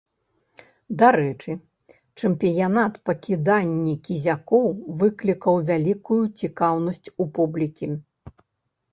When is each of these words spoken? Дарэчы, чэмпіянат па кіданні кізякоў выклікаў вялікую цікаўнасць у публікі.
Дарэчы, 0.99 1.51
чэмпіянат 2.21 2.93
па 3.09 3.13
кіданні 3.25 3.93
кізякоў 4.07 4.65
выклікаў 5.01 5.55
вялікую 5.69 6.17
цікаўнасць 6.43 7.07
у 7.25 7.29
публікі. 7.37 7.91